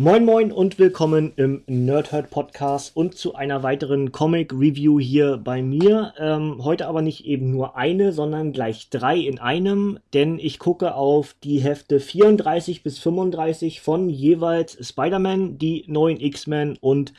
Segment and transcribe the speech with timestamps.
[0.00, 5.60] Moin Moin und willkommen im Nerdhurt Podcast und zu einer weiteren Comic Review hier bei
[5.60, 6.14] mir.
[6.20, 10.94] Ähm, heute aber nicht eben nur eine, sondern gleich drei in einem, denn ich gucke
[10.94, 17.12] auf die Hefte 34 bis 35 von jeweils Spider-Man, die neuen X-Men und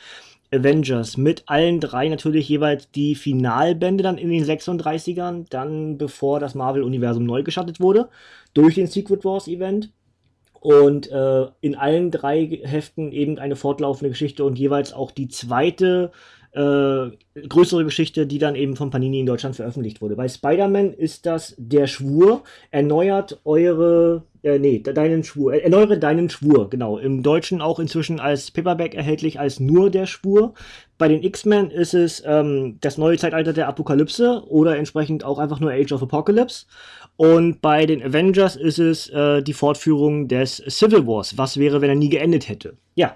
[0.50, 6.54] Avengers mit allen drei natürlich jeweils die Finalbände dann in den 36ern, dann bevor das
[6.54, 8.08] Marvel-Universum neu geschattet wurde
[8.54, 9.90] durch den Secret Wars Event
[10.60, 16.12] und äh, in allen drei Heften eben eine fortlaufende Geschichte und jeweils auch die zweite
[16.52, 17.10] äh,
[17.48, 20.16] größere Geschichte, die dann eben von Panini in Deutschland veröffentlicht wurde.
[20.16, 26.28] Bei Spider-Man ist das der Schwur, erneuert eure, äh, nee, deinen Schwur, äh, erneuere deinen
[26.28, 26.98] Schwur, genau.
[26.98, 30.54] Im Deutschen auch inzwischen als Paperback erhältlich als nur der Schwur.
[30.98, 35.60] Bei den X-Men ist es ähm, das neue Zeitalter der Apokalypse oder entsprechend auch einfach
[35.60, 36.66] nur Age of Apocalypse.
[37.20, 41.36] Und bei den Avengers ist es äh, die Fortführung des Civil Wars.
[41.36, 42.78] Was wäre, wenn er nie geendet hätte?
[42.94, 43.14] Ja,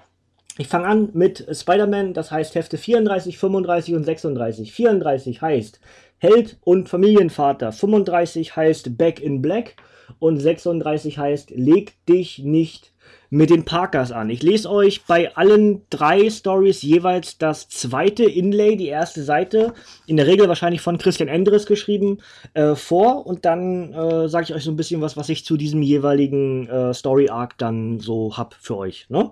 [0.59, 4.71] ich fange an mit Spider-Man, das heißt Hefte 34, 35 und 36.
[4.71, 5.79] 34 heißt
[6.19, 7.71] Held und Familienvater.
[7.71, 9.73] 35 heißt Back in Black.
[10.19, 12.93] Und 36 heißt Leg dich nicht
[13.29, 14.29] mit den Parkers an.
[14.29, 19.73] Ich lese euch bei allen drei Stories jeweils das zweite Inlay, die erste Seite,
[20.07, 22.19] in der Regel wahrscheinlich von Christian Endres geschrieben,
[22.53, 25.57] äh, vor und dann äh, sage ich euch so ein bisschen was, was ich zu
[25.57, 29.07] diesem jeweiligen äh, Story Arc dann so hab für euch.
[29.09, 29.31] Ne?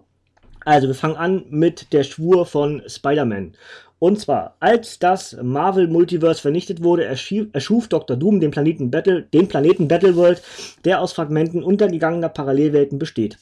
[0.66, 3.54] Also wir fangen an mit der Schwur von Spider-Man.
[4.00, 8.18] Und zwar, als das Marvel Multiverse vernichtet wurde, erschuf, erschuf Dr.
[8.18, 10.42] Doom den Planeten Battle, den Planeten Battleworld,
[10.84, 13.38] der aus Fragmenten untergegangener Parallelwelten besteht.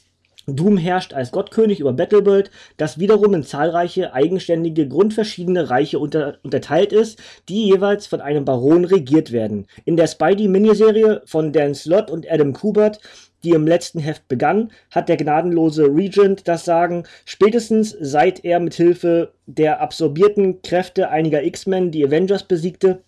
[0.46, 6.92] Doom herrscht als Gottkönig über Battleworld, das wiederum in zahlreiche eigenständige, grundverschiedene Reiche unter, unterteilt
[6.92, 9.66] ist, die jeweils von einem Baron regiert werden.
[9.84, 13.00] In der Spidey-Miniserie von Dan Slott und Adam Kubert
[13.44, 18.74] die im letzten Heft begann, hat der gnadenlose Regent das Sagen, spätestens seit er mit
[18.74, 23.02] Hilfe der absorbierten Kräfte einiger X-Men die Avengers besiegte,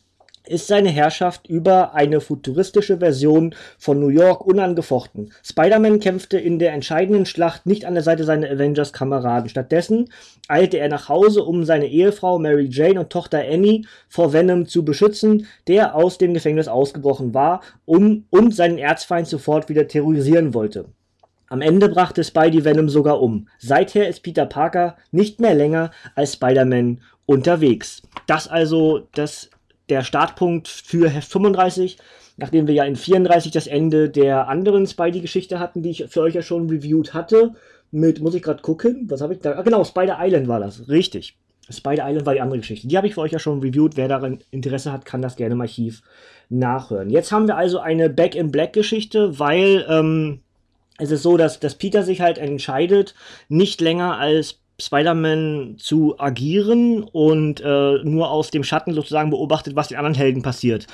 [0.46, 5.32] ist seine Herrschaft über eine futuristische Version von New York unangefochten.
[5.42, 9.48] Spider-Man kämpfte in der entscheidenden Schlacht nicht an der Seite seiner Avengers-Kameraden.
[9.48, 10.10] Stattdessen
[10.48, 14.84] eilte er nach Hause, um seine Ehefrau Mary Jane und Tochter Annie vor Venom zu
[14.84, 20.86] beschützen, der aus dem Gefängnis ausgebrochen war um, und seinen Erzfeind sofort wieder terrorisieren wollte.
[21.48, 23.48] Am Ende brachte Spidey Venom sogar um.
[23.58, 28.02] Seither ist Peter Parker nicht mehr länger als Spider-Man unterwegs.
[28.26, 29.50] Das also das
[29.88, 31.98] der Startpunkt für Heft 35,
[32.36, 36.34] nachdem wir ja in 34 das Ende der anderen Spidey-Geschichte hatten, die ich für euch
[36.34, 37.52] ja schon reviewed hatte.
[37.90, 39.52] Mit, muss ich gerade gucken, was habe ich da?
[39.52, 41.36] Ah, genau, Spider Island war das, richtig.
[41.70, 42.88] Spider Island war die andere Geschichte.
[42.88, 43.96] Die habe ich für euch ja schon reviewed.
[43.96, 46.02] Wer daran Interesse hat, kann das gerne im Archiv
[46.50, 47.08] nachhören.
[47.08, 50.40] Jetzt haben wir also eine Back in Black Geschichte, weil ähm,
[50.98, 53.14] es ist so, dass, dass Peter sich halt entscheidet,
[53.48, 59.88] nicht länger als Spider-Man zu agieren und äh, nur aus dem Schatten sozusagen beobachtet, was
[59.88, 60.86] den anderen Helden passiert.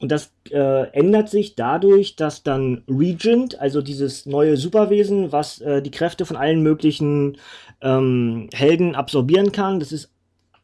[0.00, 5.82] Und das äh, ändert sich dadurch, dass dann Regent, also dieses neue Superwesen, was äh,
[5.82, 7.36] die Kräfte von allen möglichen
[7.82, 10.10] ähm, Helden absorbieren kann, das ist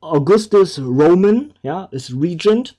[0.01, 2.77] Augustus Roman, ja, ist Regent.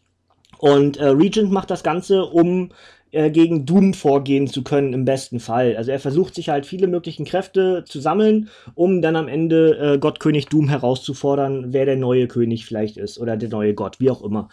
[0.58, 2.70] Und äh, Regent macht das Ganze, um
[3.14, 5.76] äh, gegen Doom vorgehen zu können im besten Fall.
[5.78, 9.98] Also er versucht sich halt viele möglichen Kräfte zu sammeln, um dann am Ende äh,
[10.00, 14.24] Gottkönig Doom herauszufordern, wer der neue König vielleicht ist oder der neue Gott, wie auch
[14.24, 14.50] immer.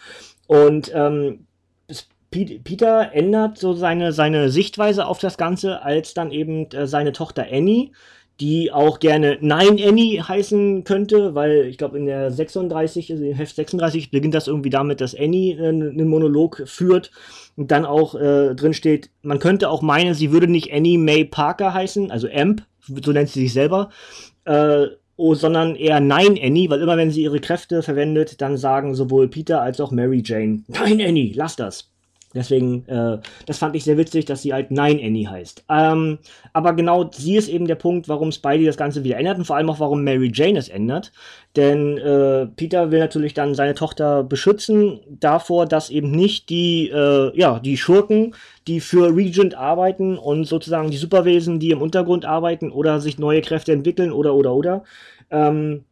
[0.47, 1.47] Und ähm,
[2.31, 7.47] Peter ändert so seine, seine Sichtweise auf das Ganze, als dann eben äh, seine Tochter
[7.51, 7.91] Annie
[8.41, 13.35] die auch gerne Nein Annie heißen könnte, weil ich glaube in der 36, also in
[13.35, 17.11] Heft 36 beginnt das irgendwie damit, dass Annie äh, einen Monolog führt
[17.55, 21.23] und dann auch äh, drin steht, man könnte auch meinen, sie würde nicht Annie May
[21.23, 23.91] Parker heißen, also Amp, so nennt sie sich selber,
[24.45, 24.87] äh,
[25.17, 29.27] oh, sondern eher Nein Annie, weil immer wenn sie ihre Kräfte verwendet, dann sagen sowohl
[29.27, 31.90] Peter als auch Mary Jane, Nein Annie, lass das.
[32.33, 35.65] Deswegen, äh, das fand ich sehr witzig, dass sie halt Nein Annie heißt.
[35.69, 36.19] Ähm,
[36.53, 39.57] aber genau sie ist eben der Punkt, warum Spidey das Ganze wieder ändert und vor
[39.57, 41.11] allem auch, warum Mary Jane es ändert.
[41.55, 47.37] Denn äh, Peter will natürlich dann seine Tochter beschützen davor, dass eben nicht die, äh,
[47.37, 48.33] ja, die Schurken,
[48.67, 53.41] die für Regent arbeiten und sozusagen die Superwesen, die im Untergrund arbeiten oder sich neue
[53.41, 54.83] Kräfte entwickeln oder oder oder,
[55.29, 55.83] ähm,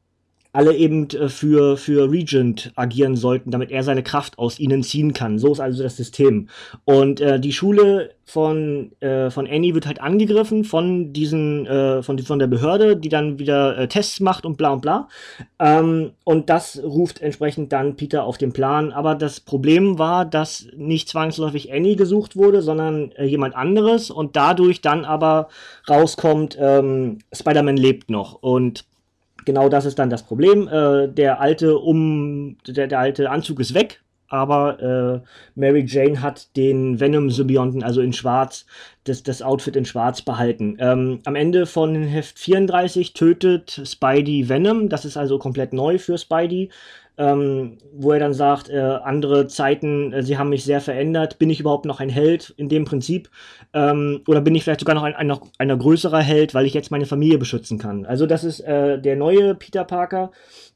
[0.52, 5.14] alle eben äh, für, für Regent agieren sollten, damit er seine Kraft aus ihnen ziehen
[5.14, 5.38] kann.
[5.38, 6.50] So ist also das System.
[6.86, 12.18] Und äh, die Schule von, äh, von Annie wird halt angegriffen von diesen, äh, von,
[12.20, 15.08] von der Behörde, die dann wieder äh, Tests macht und bla und bla.
[15.60, 18.92] Ähm, und das ruft entsprechend dann Peter auf den Plan.
[18.92, 24.36] Aber das Problem war, dass nicht zwangsläufig Annie gesucht wurde, sondern äh, jemand anderes und
[24.36, 25.50] dadurch dann aber
[25.88, 28.34] rauskommt, ähm, Spider-Man lebt noch.
[28.42, 28.86] Und
[29.46, 30.68] genau das ist dann das Problem.
[30.68, 36.56] Äh, der alte um der, der alte Anzug ist weg, aber äh, Mary Jane hat
[36.56, 38.66] den Venom-Symbionten, also in Schwarz,
[39.04, 40.78] das, das Outfit in Schwarz behalten.
[40.80, 46.18] Ähm, am Ende von Heft 34 tötet Spidey Venom, das ist also komplett neu für
[46.18, 46.70] Spidey
[47.20, 51.50] ähm, wo er dann sagt, äh, andere Zeiten, äh, sie haben mich sehr verändert, bin
[51.50, 53.30] ich überhaupt noch ein Held in dem Prinzip?
[53.74, 56.74] Ähm, oder bin ich vielleicht sogar noch ein, ein noch einer größerer Held, weil ich
[56.74, 58.06] jetzt meine Familie beschützen kann?
[58.06, 60.32] Also das ist äh, der neue Peter Parker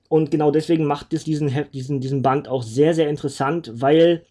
[0.10, 4.26] und genau deswegen macht es diesen, diesen, diesen Band auch sehr, sehr interessant, weil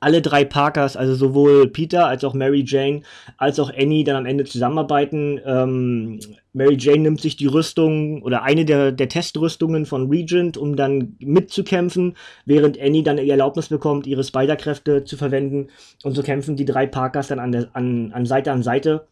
[0.00, 3.02] alle drei Parkers, also sowohl Peter als auch Mary Jane
[3.36, 5.40] als auch Annie dann am Ende zusammenarbeiten.
[5.44, 6.20] Ähm,
[6.52, 11.16] Mary Jane nimmt sich die Rüstung oder eine der, der Testrüstungen von Regent, um dann
[11.20, 15.68] mitzukämpfen, während Annie dann die Erlaubnis bekommt, ihre Spider-Kräfte zu verwenden.
[16.02, 19.06] Und so kämpfen die drei Parkers dann an, der, an, an Seite an Seite.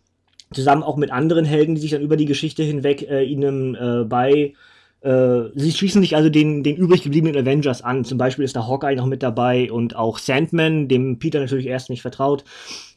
[0.52, 4.04] Zusammen auch mit anderen Helden, die sich dann über die Geschichte hinweg äh, ihnen äh,
[4.04, 4.54] bei
[5.02, 8.04] sie schließen sich also den, den übrig gebliebenen Avengers an.
[8.04, 11.90] Zum Beispiel ist da Hawkeye noch mit dabei und auch Sandman, dem Peter natürlich erst
[11.90, 12.44] nicht vertraut.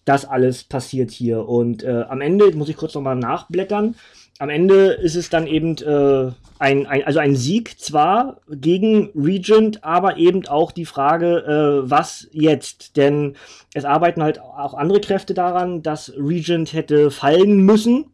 [0.06, 1.48] Das alles passiert hier.
[1.48, 3.96] Und äh, am Ende, muss ich kurz nochmal nachblättern,
[4.42, 9.84] am Ende ist es dann eben äh, ein, ein, also ein Sieg zwar gegen Regent,
[9.84, 12.96] aber eben auch die Frage, äh, was jetzt?
[12.96, 13.36] Denn
[13.74, 18.06] es arbeiten halt auch andere Kräfte daran, dass Regent hätte fallen müssen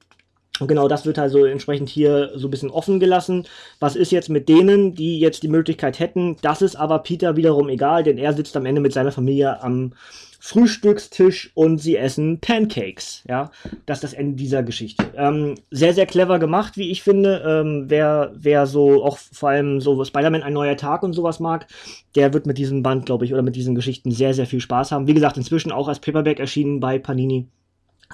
[0.60, 3.46] und genau das wird also entsprechend hier so ein bisschen offen gelassen.
[3.80, 6.38] Was ist jetzt mit denen, die jetzt die Möglichkeit hätten?
[6.42, 9.94] Das ist aber Peter wiederum egal, denn er sitzt am Ende mit seiner Familie am
[10.40, 13.24] Frühstückstisch und sie essen Pancakes.
[13.28, 13.50] Ja,
[13.88, 15.04] das ist das Ende dieser Geschichte.
[15.16, 17.44] Ähm, sehr, sehr clever gemacht, wie ich finde.
[17.44, 21.66] Ähm, wer, wer so auch vor allem so Spider-Man ein neuer Tag und sowas mag,
[22.13, 24.92] der wird mit diesem Band, glaube ich, oder mit diesen Geschichten sehr, sehr viel Spaß
[24.92, 25.08] haben.
[25.08, 27.48] Wie gesagt, inzwischen auch als Paperback erschienen bei Panini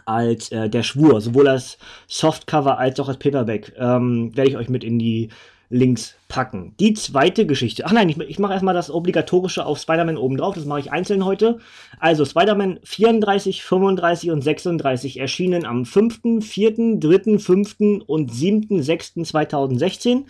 [0.06, 1.78] als äh, der Schwur, sowohl als
[2.08, 3.74] Softcover als auch als Paperback.
[3.78, 5.30] Ähm, Werde ich euch mit in die
[5.72, 6.76] Links packen.
[6.80, 7.86] Die zweite Geschichte.
[7.86, 10.54] Ach nein, ich, ich mache erstmal das obligatorische auf Spider-Man oben drauf.
[10.56, 11.60] Das mache ich einzeln heute.
[11.98, 17.76] Also Spider-Man 34, 35 und 36 erschienen am 5., 4., 3., 5.
[18.06, 18.84] und 7.
[18.84, 19.14] 6.
[19.24, 20.26] 2016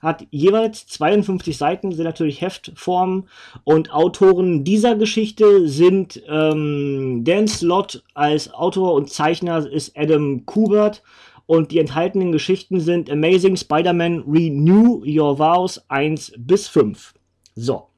[0.00, 3.28] hat jeweils 52 Seiten, sind natürlich Heftformen.
[3.64, 11.02] Und Autoren dieser Geschichte sind ähm, Dan Slott als Autor und Zeichner ist Adam Kubert.
[11.46, 17.14] Und die enthaltenen Geschichten sind Amazing Spider-Man Renew Your Vows 1 bis 5.
[17.54, 17.88] So,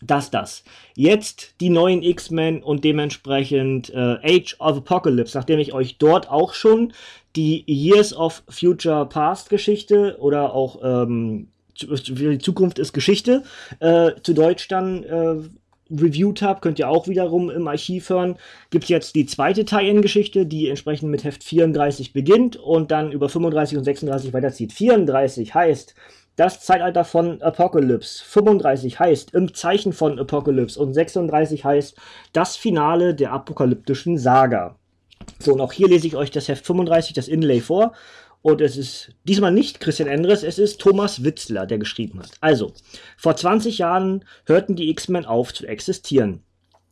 [0.00, 0.62] das, das.
[0.94, 6.54] Jetzt die neuen X-Men und dementsprechend äh, Age of Apocalypse, nachdem ich euch dort auch
[6.54, 6.92] schon
[7.34, 11.48] die Years of Future Past Geschichte oder auch ähm,
[11.80, 13.42] die Zukunft ist Geschichte
[13.80, 15.36] äh, zu Deutsch dann äh,
[15.90, 18.36] reviewed habe, könnt ihr auch wiederum im Archiv hören,
[18.70, 23.28] gibt es jetzt die zweite Tie-In-Geschichte, die entsprechend mit Heft 34 beginnt und dann über
[23.28, 24.72] 35 und 36 weiterzieht.
[24.72, 25.94] 34 heißt
[26.38, 28.24] das Zeitalter von Apocalypse.
[28.24, 31.96] 35 heißt im Zeichen von Apocalypse und 36 heißt
[32.32, 34.76] das Finale der apokalyptischen Saga.
[35.40, 37.92] So, und auch hier lese ich euch das Heft 35, das Inlay vor.
[38.40, 42.30] Und es ist diesmal nicht Christian Endres, es ist Thomas Witzler, der geschrieben hat.
[42.40, 42.72] Also,
[43.16, 46.44] vor 20 Jahren hörten die X-Men auf zu existieren.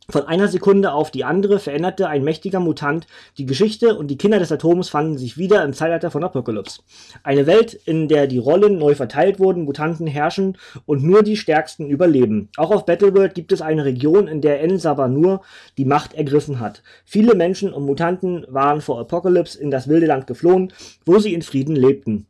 [0.08, 3.08] Von einer Sekunde auf die andere veränderte ein mächtiger Mutant
[3.38, 6.82] die Geschichte und die Kinder des Atoms fanden sich wieder im Zeitalter von Apocalypse.
[7.24, 11.90] Eine Welt, in der die Rollen neu verteilt wurden, Mutanten herrschen und nur die Stärksten
[11.90, 12.50] überleben.
[12.56, 15.42] Auch auf Battleworld gibt es eine Region, in der En Sabanur
[15.76, 16.84] die Macht ergriffen hat.
[17.04, 20.72] Viele Menschen und Mutanten waren vor Apocalypse in das wilde Land geflohen,
[21.04, 22.26] wo sie in Frieden lebten.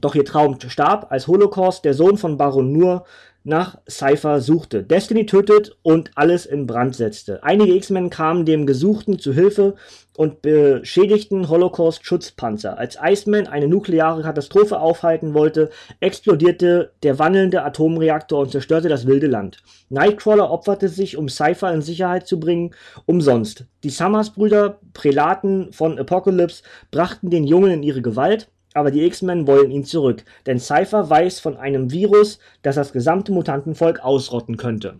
[0.00, 3.04] Doch ihr Traum starb, als Holocaust der Sohn von Baron Nur
[3.44, 7.42] nach Cypher suchte, Destiny tötet und alles in Brand setzte.
[7.44, 9.74] Einige X-Men kamen dem Gesuchten zu Hilfe
[10.16, 12.78] und beschädigten Holocaust-Schutzpanzer.
[12.78, 15.70] Als Iceman eine nukleare Katastrophe aufhalten wollte,
[16.00, 19.62] explodierte der wandelnde Atomreaktor und zerstörte das wilde Land.
[19.90, 22.74] Nightcrawler opferte sich, um Cypher in Sicherheit zu bringen,
[23.04, 23.66] umsonst.
[23.82, 29.70] Die Summers-Brüder, Prälaten von Apocalypse, brachten den Jungen in ihre Gewalt aber die X-Men wollen
[29.70, 34.96] ihn zurück, denn Cypher weiß von einem Virus, das das gesamte Mutantenvolk ausrotten könnte.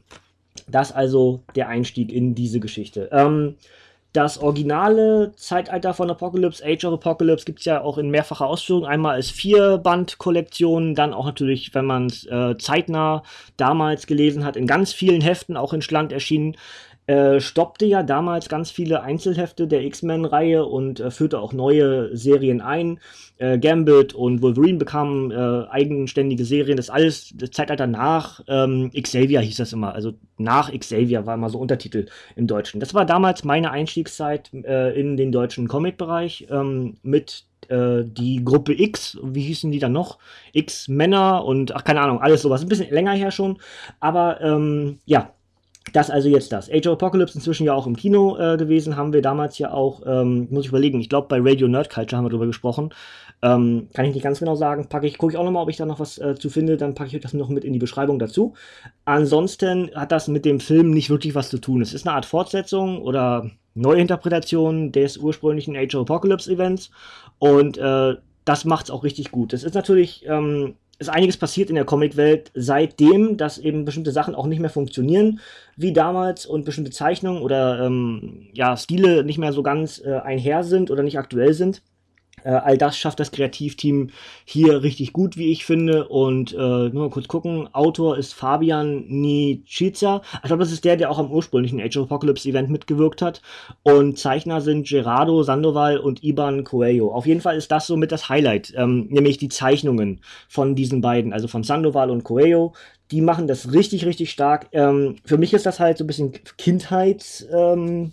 [0.69, 3.11] Das also der Einstieg in diese Geschichte.
[3.13, 3.57] Ähm,
[4.17, 8.87] Das originale Zeitalter von Apocalypse, Age of Apocalypse, gibt es ja auch in mehrfacher Ausführung.
[8.87, 13.25] Einmal als Vierband-Kollektion, dann auch natürlich, wenn man es äh, zeitnah
[13.57, 16.57] damals gelesen hat, in ganz vielen Heften, auch in Schland erschienen
[17.07, 22.61] äh, stoppte ja damals ganz viele Einzelhefte der X-Men-Reihe und äh, führte auch neue Serien
[22.61, 22.99] ein.
[23.37, 26.77] Äh, Gambit und Wolverine bekamen äh, eigenständige Serien.
[26.77, 29.95] Das alles das Zeitalter nach ähm, Xavier hieß das immer.
[29.95, 32.07] Also nach Xavier war immer so Untertitel
[32.37, 32.81] im Deutschen.
[32.81, 38.73] Das war damals meine Einstiegszeit äh, in den deutschen Comic-Bereich ähm, mit äh, die Gruppe
[38.81, 40.19] X, wie hießen die dann noch?
[40.53, 42.63] X-Männer und ach, keine Ahnung, alles sowas.
[42.63, 43.59] Ein bisschen länger her schon.
[44.01, 45.34] Aber ähm, ja,
[45.93, 46.71] das also jetzt das.
[46.71, 50.03] Age of Apocalypse inzwischen ja auch im Kino äh, gewesen, haben wir damals ja auch,
[50.07, 52.91] ähm, muss ich überlegen, ich glaube bei Radio Nerd Culture haben wir drüber gesprochen.
[53.43, 54.89] Ähm, kann ich nicht ganz genau sagen.
[54.89, 56.95] Packe ich, gucke ich auch nochmal, ob ich da noch was äh, zu finde, dann
[56.95, 58.55] packe ich das noch mit in die Beschreibung dazu.
[59.05, 61.83] Ansonsten hat das mit dem Film nicht wirklich was zu tun.
[61.83, 66.91] Es ist eine Art Fortsetzung oder Neuinterpretation des ursprünglichen Age of Apocalypse Events
[67.39, 68.15] und äh,
[68.45, 69.53] das macht es auch richtig gut.
[69.53, 74.35] Es ist natürlich ähm, ist einiges passiert in der Comicwelt seitdem, dass eben bestimmte Sachen
[74.35, 75.41] auch nicht mehr funktionieren
[75.77, 80.65] wie damals und bestimmte Zeichnungen oder ähm, ja, Stile nicht mehr so ganz äh, einher
[80.65, 81.83] sind oder nicht aktuell sind.
[82.43, 84.11] Äh, all das schafft das Kreativteam
[84.45, 86.09] hier richtig gut, wie ich finde.
[86.09, 87.69] Und äh, nur mal kurz gucken.
[87.73, 90.23] Autor ist Fabian Niciza.
[90.35, 93.41] Ich glaube, das ist der, der auch am ursprünglichen Age of Apocalypse Event mitgewirkt hat.
[93.83, 97.13] Und Zeichner sind Gerardo Sandoval und Iban Coelho.
[97.13, 101.33] Auf jeden Fall ist das somit das Highlight, ähm, nämlich die Zeichnungen von diesen beiden,
[101.33, 102.75] also von Sandoval und Coelho
[103.11, 104.69] die machen das richtig, richtig stark.
[104.73, 107.47] Ähm, für mich ist das halt so ein bisschen Kindheit.
[107.53, 108.13] Ähm,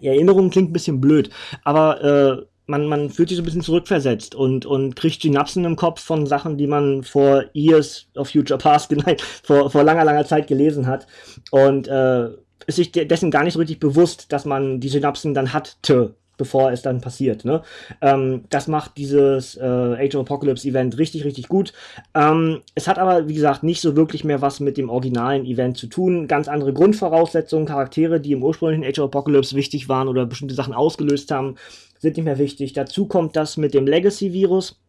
[0.00, 1.30] Erinnerung klingt ein bisschen blöd,
[1.62, 5.76] aber äh, man, man fühlt sich so ein bisschen zurückversetzt und, und kriegt Synapsen im
[5.76, 10.24] Kopf von Sachen, die man vor Years of Future Past, nein, vor, vor langer, langer
[10.24, 11.06] Zeit gelesen hat.
[11.50, 12.30] Und äh,
[12.66, 16.72] ist sich dessen gar nicht so richtig bewusst, dass man die Synapsen dann hatte, bevor
[16.72, 17.44] es dann passiert.
[17.44, 17.62] Ne?
[18.00, 21.72] Ähm, das macht dieses äh, Age of Apocalypse Event richtig, richtig gut.
[22.14, 25.76] Ähm, es hat aber, wie gesagt, nicht so wirklich mehr was mit dem originalen Event
[25.76, 26.26] zu tun.
[26.26, 30.74] Ganz andere Grundvoraussetzungen, Charaktere, die im ursprünglichen Age of Apocalypse wichtig waren oder bestimmte Sachen
[30.74, 31.56] ausgelöst haben,
[32.04, 32.72] sind nicht mehr wichtig.
[32.72, 34.80] Dazu kommt das mit dem Legacy-Virus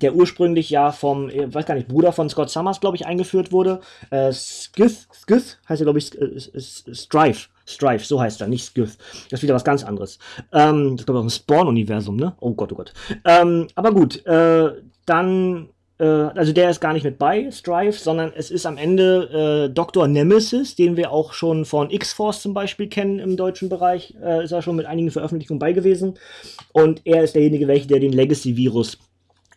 [0.00, 3.52] der ursprünglich ja vom, ich weiß gar nicht, Bruder von Scott Summers, glaube ich, eingeführt
[3.52, 3.80] wurde.
[4.10, 6.10] Äh, Skith, Skith heißt er, glaube ich,
[6.92, 7.48] Strife.
[7.66, 8.98] Strife, so heißt er, nicht Skith.
[9.30, 10.18] Das ist wieder was ganz anderes.
[10.52, 12.34] Ähm, das ich, auch ein Spawn-Universum, ne?
[12.40, 12.92] Oh Gott, oh Gott.
[13.24, 14.72] Ähm, aber gut, äh,
[15.06, 19.68] dann äh, also der ist gar nicht mit bei, Strife, sondern es ist am Ende
[19.68, 20.08] äh, Dr.
[20.08, 24.52] Nemesis, den wir auch schon von X-Force zum Beispiel kennen im deutschen Bereich, äh, ist
[24.52, 26.14] er schon mit einigen Veröffentlichungen bei gewesen.
[26.72, 28.98] Und er ist derjenige, welcher der den Legacy-Virus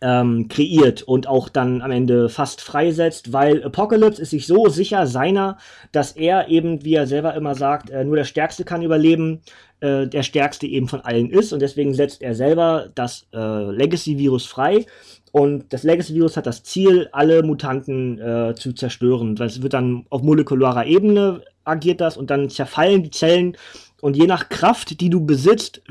[0.00, 5.06] ähm, kreiert und auch dann am Ende fast freisetzt, weil Apocalypse ist sich so sicher
[5.06, 5.58] seiner,
[5.92, 9.40] dass er eben, wie er selber immer sagt, äh, nur der Stärkste kann überleben,
[9.80, 14.46] äh, der Stärkste eben von allen ist und deswegen setzt er selber das äh, Legacy-Virus
[14.46, 14.86] frei
[15.32, 19.36] und das Legacy-Virus hat das Ziel, alle Mutanten äh, zu zerstören.
[19.36, 23.56] Das wird dann auf molekularer Ebene agiert das und dann zerfallen die Zellen
[24.00, 25.82] und je nach Kraft, die du besitzt,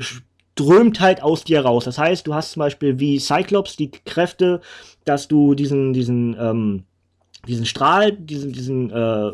[0.58, 1.84] strömt halt aus dir raus.
[1.84, 4.60] Das heißt, du hast zum Beispiel wie Cyclops die Kräfte,
[5.04, 6.82] dass du diesen, diesen, ähm,
[7.46, 9.30] diesen Strahl, diesen, diesen, äh,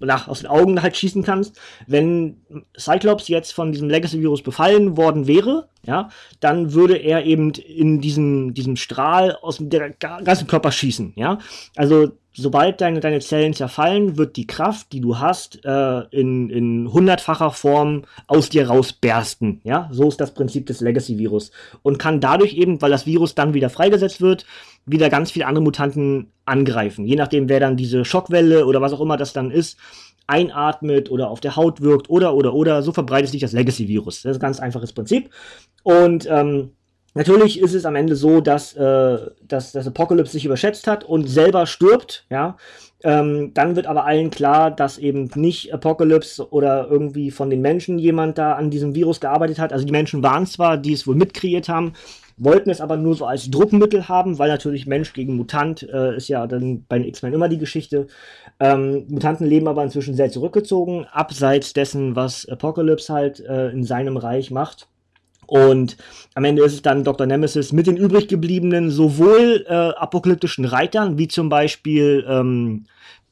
[0.00, 1.58] nach, aus den Augen halt schießen kannst.
[1.86, 2.36] Wenn
[2.78, 8.52] Cyclops jetzt von diesem Legacy-Virus befallen worden wäre, ja, dann würde er eben in diesen,
[8.52, 11.38] diesem Strahl aus dem ganzen Körper schießen, ja.
[11.76, 16.92] Also sobald deine, deine Zellen zerfallen, wird die Kraft, die du hast, äh, in, in
[16.92, 19.60] hundertfacher Form aus dir rausbersten.
[19.64, 21.50] Ja, so ist das Prinzip des Legacy-Virus.
[21.82, 24.46] Und kann dadurch eben, weil das Virus dann wieder freigesetzt wird,
[24.86, 27.04] wieder ganz viele andere Mutanten angreifen.
[27.04, 29.78] Je nachdem, wer dann diese Schockwelle oder was auch immer das dann ist,
[30.26, 34.22] einatmet oder auf der Haut wirkt oder oder oder, so verbreitet sich das Legacy-Virus.
[34.22, 35.30] Das ist ein ganz einfaches Prinzip.
[35.82, 36.70] Und ähm,
[37.14, 41.28] Natürlich ist es am Ende so, dass, äh, dass das Apocalypse sich überschätzt hat und
[41.28, 42.56] selber stirbt, ja.
[43.02, 47.98] Ähm, dann wird aber allen klar, dass eben nicht Apocalypse oder irgendwie von den Menschen
[47.98, 49.72] jemand da an diesem Virus gearbeitet hat.
[49.72, 51.94] Also die Menschen waren zwar, die es wohl mitkreiert haben,
[52.36, 56.28] wollten es aber nur so als Druckmittel haben, weil natürlich Mensch gegen Mutant äh, ist
[56.28, 58.06] ja dann bei den X-Men immer die Geschichte.
[58.58, 64.18] Ähm, Mutanten leben aber inzwischen sehr zurückgezogen, abseits dessen, was Apocalypse halt äh, in seinem
[64.18, 64.89] Reich macht.
[65.50, 65.96] Und
[66.34, 67.26] am Ende ist es dann Dr.
[67.26, 72.84] Nemesis mit den übrig gebliebenen sowohl äh, apokalyptischen Reitern, wie zum Beispiel ähm,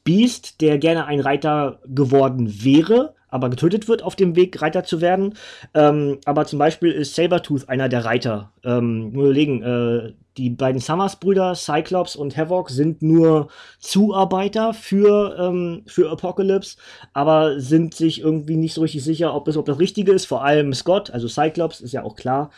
[0.03, 4.99] Beast, der gerne ein Reiter geworden wäre, aber getötet wird auf dem Weg, Reiter zu
[4.99, 5.35] werden.
[5.73, 8.51] Ähm, aber zum Beispiel ist Sabertooth einer der Reiter.
[8.65, 15.83] Ähm, nur überlegen, äh, die beiden Summers-Brüder, Cyclops und Havoc, sind nur Zuarbeiter für, ähm,
[15.85, 16.77] für Apocalypse,
[17.13, 20.25] aber sind sich irgendwie nicht so richtig sicher, ob das, ob das Richtige ist.
[20.25, 22.51] Vor allem Scott, also Cyclops, ist ja auch klar.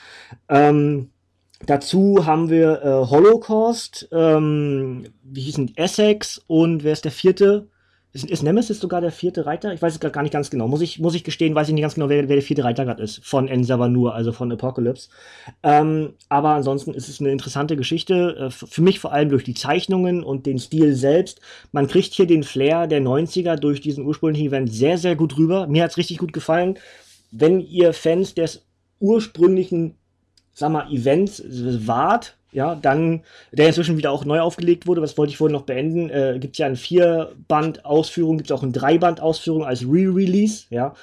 [0.48, 1.10] Ähm,
[1.66, 7.68] dazu haben wir äh, Holocaust, ähm, wie hießen Essex und wer ist der vierte?
[8.14, 9.74] Ist, ist Nemesis sogar der vierte Reiter?
[9.74, 10.68] Ich weiß es gerade gar nicht ganz genau.
[10.68, 12.84] Muss ich, muss ich gestehen, weiß ich nicht ganz genau, wer, wer der vierte Reiter
[12.84, 15.10] gerade ist von En Savanur, also von Apocalypse.
[15.64, 18.36] Ähm, aber ansonsten ist es eine interessante Geschichte.
[18.38, 21.40] Äh, für mich vor allem durch die Zeichnungen und den Stil selbst.
[21.72, 25.68] Man kriegt hier den Flair der 90er durch diesen ursprünglichen Event sehr, sehr gut rüber.
[25.68, 26.78] Mir hat es richtig gut gefallen.
[27.32, 28.66] Wenn ihr Fans des
[29.00, 29.96] ursprünglichen,
[30.54, 35.32] sag mal, Events wart, ja, dann, der inzwischen wieder auch neu aufgelegt wurde, was wollte
[35.32, 39.64] ich vorhin noch beenden, äh, gibt es ja ein Vier-Band-Ausführung, gibt es auch ein Drei-Band-Ausführung
[39.64, 40.94] als Re-Release, ja.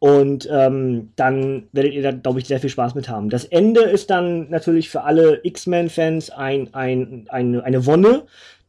[0.00, 3.30] Und ähm, dann werdet ihr da, glaube ich, sehr viel Spaß mit haben.
[3.30, 8.22] Das Ende ist dann natürlich für alle X-Men-Fans ein, ein, ein, eine Wonne,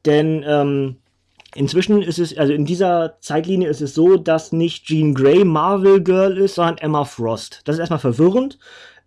[0.06, 0.96] denn ähm,
[1.54, 6.02] inzwischen ist es, also in dieser Zeitlinie ist es so, dass nicht Jean Grey Marvel
[6.02, 7.62] Girl ist, sondern Emma Frost.
[7.66, 8.58] Das ist erstmal verwirrend.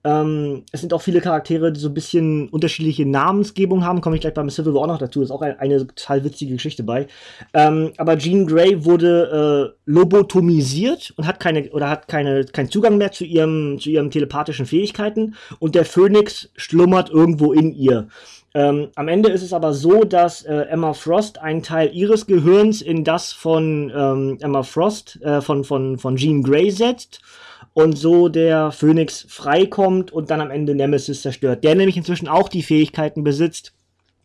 [0.05, 4.01] Ähm, es sind auch viele Charaktere, die so ein bisschen unterschiedliche Namensgebung haben.
[4.01, 5.23] Komme ich gleich beim Civil War noch dazu.
[5.23, 7.07] Ist auch ein, eine total witzige Geschichte bei.
[7.55, 12.99] Ähm, aber Jean Grey wurde äh, lobotomisiert und hat keine oder hat keine keinen Zugang
[12.99, 15.37] mehr zu ihrem zu ihren telepathischen Fähigkeiten.
[15.61, 18.09] Und der Phönix schlummert irgendwo in ihr.
[18.55, 22.83] Ähm, am Ende ist es aber so, dass äh, Emma Frost einen Teil ihres Gehirns
[22.83, 27.23] in das von ähm, Emma Frost, äh, von, von, von Jean Grey setzt
[27.75, 31.65] und so der Phönix freikommt und dann am Ende Nemesis zerstört.
[31.65, 33.73] Der nämlich inzwischen auch die Fähigkeiten besitzt,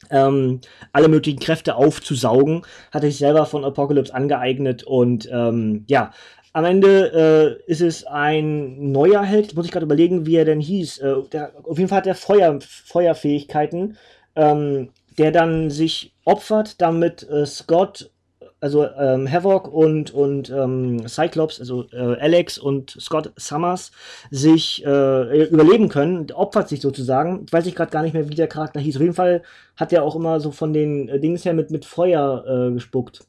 [0.09, 0.61] ähm,
[0.93, 6.11] alle möglichen Kräfte aufzusaugen, hat sich selber von Apocalypse angeeignet und ähm, ja,
[6.53, 9.55] am Ende äh, ist es ein neuer Held.
[9.55, 10.97] Muss ich gerade überlegen, wie er denn hieß.
[10.97, 13.97] Äh, der, auf jeden Fall hat er Feuer, Feuerfähigkeiten,
[14.35, 14.89] ähm,
[15.19, 18.09] der dann sich opfert, damit äh, Scott
[18.59, 23.91] also ähm, Havoc und, und ähm, Cyclops, also äh, Alex und Scott Summers,
[24.31, 27.43] sich äh, überleben können, opfert sich sozusagen.
[27.45, 28.95] Ich weiß ich gerade gar nicht mehr, wie der Charakter hieß.
[28.95, 29.43] Auf jeden Fall
[29.75, 33.25] hat er auch immer so von den äh, Dings her mit, mit Feuer äh, gespuckt.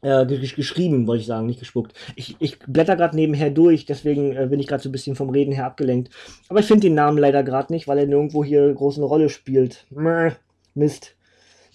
[0.00, 1.92] Äh, geschrieben, wollte ich sagen, nicht gespuckt.
[2.14, 5.30] Ich, ich blätter gerade nebenher durch, deswegen äh, bin ich gerade so ein bisschen vom
[5.30, 6.14] Reden her abgelenkt.
[6.48, 9.28] Aber ich finde den Namen leider gerade nicht, weil er nirgendwo hier groß eine Rolle
[9.28, 9.86] spielt.
[10.74, 11.16] Mist.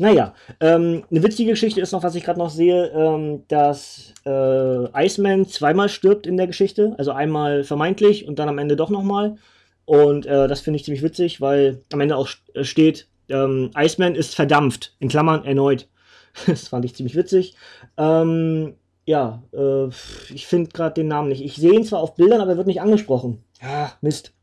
[0.03, 5.05] Naja, ähm, eine witzige Geschichte ist noch, was ich gerade noch sehe, ähm, dass äh,
[5.05, 6.93] Iceman zweimal stirbt in der Geschichte.
[6.97, 9.37] Also einmal vermeintlich und dann am Ende doch nochmal.
[9.85, 14.15] Und äh, das finde ich ziemlich witzig, weil am Ende auch äh, steht, ähm, Iceman
[14.15, 15.87] ist verdampft, in Klammern erneut.
[16.47, 17.55] das fand ich ziemlich witzig.
[17.95, 18.73] Ähm,
[19.05, 19.87] ja, äh,
[20.33, 21.45] ich finde gerade den Namen nicht.
[21.45, 23.41] Ich sehe ihn zwar auf Bildern, aber er wird nicht angesprochen.
[23.61, 24.33] Ah, Mist.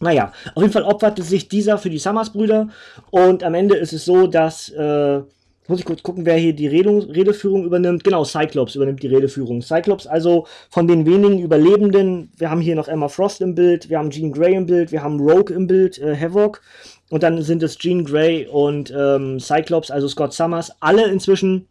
[0.00, 2.68] Naja, auf jeden Fall opferte sich dieser für die Summers-Brüder
[3.10, 5.20] und am Ende ist es so, dass, äh,
[5.68, 8.02] muss ich kurz gucken, wer hier die Redung, Redeführung übernimmt.
[8.02, 9.60] Genau, Cyclops übernimmt die Redeführung.
[9.60, 13.98] Cyclops also von den wenigen Überlebenden, wir haben hier noch Emma Frost im Bild, wir
[13.98, 16.62] haben Jean Grey im Bild, wir haben Rogue im Bild, äh, Havoc
[17.10, 21.68] und dann sind es Jean Grey und ähm, Cyclops, also Scott Summers, alle inzwischen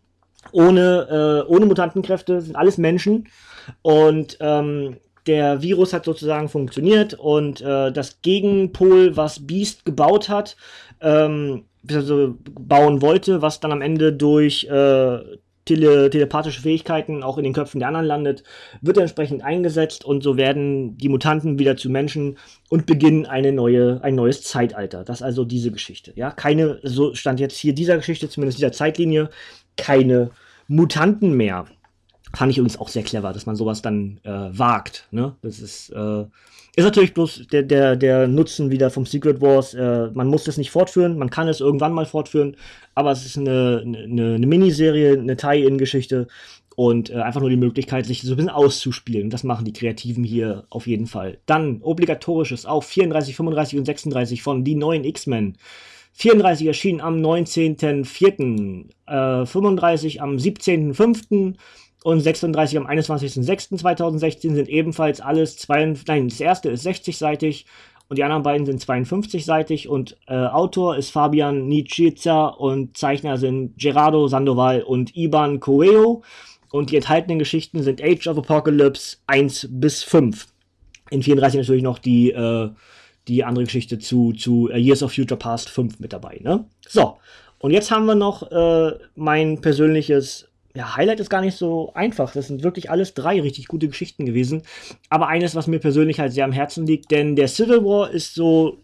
[0.51, 3.27] ohne, äh, ohne Mutantenkräfte, sind alles Menschen
[3.81, 4.97] und ähm,
[5.29, 10.57] der Virus hat sozusagen funktioniert und äh, das Gegenpol, was Beast gebaut hat,
[11.01, 15.19] ähm, also bauen wollte, was dann am Ende durch äh,
[15.65, 18.43] tele telepathische Fähigkeiten auch in den Köpfen der anderen landet,
[18.81, 22.39] wird entsprechend eingesetzt und so werden die Mutanten wieder zu Menschen
[22.69, 25.03] und beginnen eine neue, ein neues Zeitalter.
[25.03, 26.11] Das ist also diese Geschichte.
[26.15, 29.29] Ja, keine, so stand jetzt hier dieser Geschichte, zumindest dieser Zeitlinie,
[29.77, 30.31] keine
[30.67, 31.67] Mutanten mehr.
[32.33, 35.07] Fand ich übrigens auch sehr clever, dass man sowas dann äh, wagt.
[35.11, 35.35] Ne?
[35.41, 36.25] Das ist, äh,
[36.75, 39.73] ist natürlich bloß der, der, der Nutzen wieder vom Secret Wars.
[39.73, 42.55] Äh, man muss das nicht fortführen, man kann es irgendwann mal fortführen,
[42.93, 46.27] aber es ist eine, eine, eine Miniserie, eine Tie-In-Geschichte
[46.75, 49.29] und äh, einfach nur die Möglichkeit, sich so ein bisschen auszuspielen.
[49.29, 51.39] Das machen die Kreativen hier auf jeden Fall.
[51.45, 55.57] Dann obligatorisches auch 34, 35 und 36 von Die neuen X-Men.
[56.13, 61.55] 34 erschien am 19.04., äh, 35 am 17.05.,
[62.03, 67.65] und 36 am 21.06.2016 sind ebenfalls alles zwei, nein, das erste ist 60-seitig
[68.07, 73.77] und die anderen beiden sind 52-seitig und äh, Autor ist Fabian Nicieza und Zeichner sind
[73.77, 76.23] Gerardo Sandoval und Iban Coelho
[76.71, 80.47] und die enthaltenen Geschichten sind Age of Apocalypse 1 bis 5.
[81.12, 82.69] In 34 natürlich noch die, äh,
[83.27, 86.39] die andere Geschichte zu, zu Years of Future Past 5 mit dabei.
[86.43, 86.65] Ne?
[86.88, 87.17] So,
[87.59, 92.32] und jetzt haben wir noch äh, mein persönliches ja, Highlight ist gar nicht so einfach.
[92.34, 94.63] Das sind wirklich alles drei richtig gute Geschichten gewesen.
[95.10, 98.36] Aber eines, was mir persönlich halt sehr am Herzen liegt, denn der Civil War ist
[98.36, 98.77] so,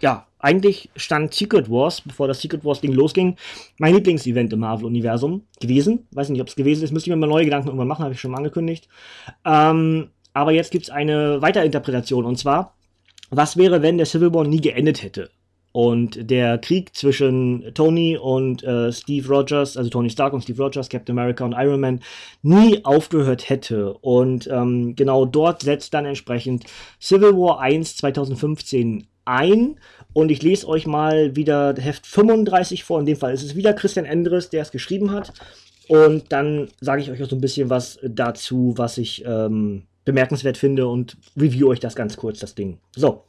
[0.00, 3.36] ja, eigentlich stand Secret Wars, bevor das Secret Wars Ding losging,
[3.78, 6.06] mein Lieblingsevent im Marvel-Universum gewesen.
[6.12, 8.14] Weiß nicht, ob es gewesen ist, müsste ich mir mal neue Gedanken irgendwann machen, habe
[8.14, 8.88] ich schon mal angekündigt.
[9.44, 12.74] Ähm, aber jetzt gibt es eine Weiterinterpretation und zwar,
[13.30, 15.30] was wäre, wenn der Civil War nie geendet hätte?
[15.76, 20.88] Und der Krieg zwischen Tony und äh, Steve Rogers, also Tony Stark und Steve Rogers,
[20.88, 22.00] Captain America und Iron Man,
[22.40, 23.92] nie aufgehört hätte.
[23.92, 26.64] Und ähm, genau dort setzt dann entsprechend
[26.98, 29.78] Civil War 1 2015 ein.
[30.14, 32.98] Und ich lese euch mal wieder Heft 35 vor.
[32.98, 35.34] In dem Fall ist es wieder Christian Endres, der es geschrieben hat.
[35.88, 40.56] Und dann sage ich euch auch so ein bisschen was dazu, was ich ähm, bemerkenswert
[40.56, 42.78] finde und review euch das ganz kurz, das Ding.
[42.96, 43.24] So,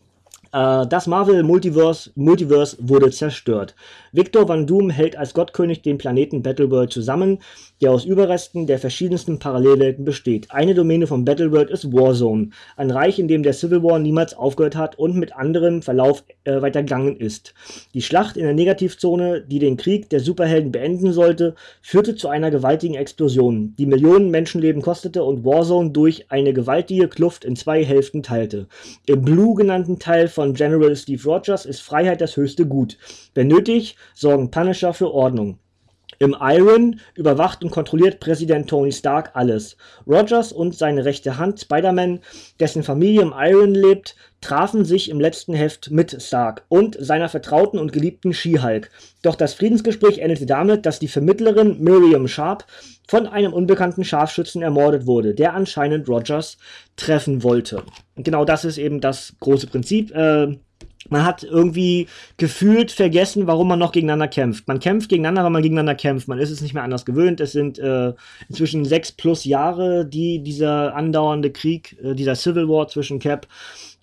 [0.51, 3.75] das Marvel Multiverse, Multiverse wurde zerstört.
[4.11, 7.39] Victor Van Doom hält als Gottkönig den Planeten Battleworld zusammen,
[7.81, 10.49] der aus Überresten der verschiedensten Parallelwelten besteht.
[10.49, 14.75] Eine Domäne von Battleworld ist Warzone, ein Reich, in dem der Civil War niemals aufgehört
[14.75, 17.53] hat und mit anderem Verlauf äh, weitergegangen ist.
[17.93, 22.49] Die Schlacht in der Negativzone, die den Krieg der Superhelden beenden sollte, führte zu einer
[22.49, 28.23] gewaltigen Explosion, die Millionen Menschenleben kostete und Warzone durch eine gewaltige Kluft in zwei Hälften
[28.23, 28.67] teilte.
[29.05, 32.99] Im Blue genannten Teil von General Steve Rogers ist Freiheit das höchste Gut.
[33.33, 35.57] Wenn nötig, sorgen Punisher für Ordnung.
[36.19, 39.77] Im Iron überwacht und kontrolliert Präsident Tony Stark alles.
[40.05, 42.19] Rogers und seine rechte Hand Spider-Man,
[42.59, 47.79] dessen Familie im Iron lebt, trafen sich im letzten Heft mit Stark und seiner vertrauten
[47.79, 48.89] und geliebten She-Hulk.
[49.21, 52.65] Doch das Friedensgespräch endete damit, dass die Vermittlerin Miriam Sharp
[53.07, 56.57] von einem unbekannten Scharfschützen ermordet wurde, der anscheinend Rogers
[56.95, 57.83] treffen wollte.
[58.15, 60.11] Und genau das ist eben das große Prinzip.
[60.11, 60.57] Äh,
[61.09, 64.67] man hat irgendwie gefühlt vergessen, warum man noch gegeneinander kämpft.
[64.67, 66.27] Man kämpft gegeneinander, weil man gegeneinander kämpft.
[66.27, 67.39] Man ist es nicht mehr anders gewöhnt.
[67.39, 68.13] Es sind äh,
[68.49, 73.47] inzwischen sechs plus Jahre, die dieser andauernde Krieg, äh, dieser Civil War zwischen Cap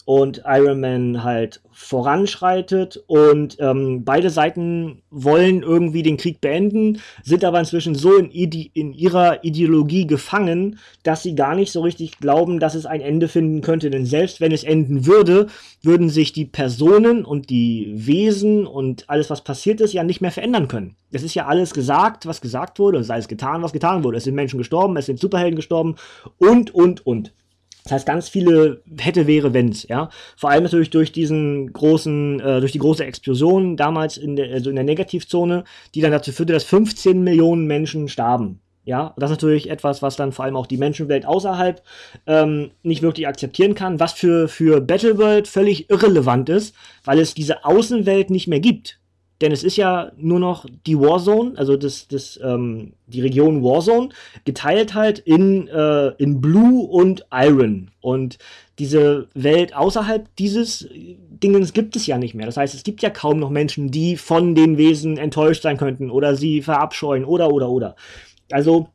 [0.05, 7.45] und Iron Man halt voranschreitet und ähm, beide Seiten wollen irgendwie den Krieg beenden, sind
[7.45, 12.61] aber inzwischen so in, in, ihrer Ideologie gefangen, dass sie gar nicht so richtig glauben,
[12.61, 13.91] dass es ein Ende finden könnte.
[13.91, 15.49] Denn selbst wenn es enden würde,
[15.83, 20.33] würden sich die Personen und die Wesen und alles, was passiert ist, ja nicht mehr
[20.33, 20.97] verändern können.
[21.13, 24.19] Es ist ja alles gesagt, was gesagt wurde, es ist alles getan, was getan wurde.
[24.19, 25.97] Es sind Menschen gestorben, es sind Superhelden gestorben
[26.39, 27.33] und, und, und.
[27.85, 30.09] Das heißt, ganz viele hätte, wäre, wenn's, ja.
[30.37, 34.71] Vor allem natürlich durch diesen großen, äh, durch die große Explosion damals in der, also
[34.71, 38.61] in der Negativzone, die dann dazu führte, dass 15 Millionen Menschen starben.
[38.87, 41.83] Ja, das ist natürlich etwas, was dann vor allem auch die Menschenwelt außerhalb
[42.27, 47.65] ähm, nicht wirklich akzeptieren kann, was für, für Battleworld völlig irrelevant ist, weil es diese
[47.65, 48.99] Außenwelt nicht mehr gibt.
[49.45, 54.09] Denn es ist ja nur noch die Warzone, also das, das, ähm, die Region Warzone,
[54.47, 57.91] geteilt halt in, äh, in Blue und Iron.
[58.01, 58.39] Und
[58.79, 62.47] diese Welt außerhalb dieses Dingens gibt es ja nicht mehr.
[62.47, 66.11] Das heißt, es gibt ja kaum noch Menschen, die von den Wesen enttäuscht sein könnten
[66.11, 67.97] oder sie verabscheuen oder oder oder.
[68.51, 68.89] Also